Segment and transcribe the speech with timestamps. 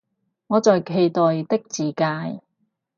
[0.47, 2.41] 我在期待的自介